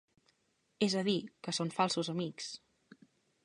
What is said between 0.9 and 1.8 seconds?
a dir, que són